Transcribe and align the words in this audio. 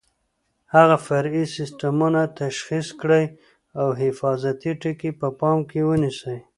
هغه 0.75 0.95
فرعي 1.07 1.43
سیسټمونه 1.55 2.21
تشخیص 2.41 2.87
کړئ 3.01 3.25
او 3.79 3.87
حفاظتي 4.01 4.71
ټکي 4.81 5.11
په 5.19 5.27
پام 5.39 5.59
کې 5.69 5.79
ونیسئ. 5.89 6.37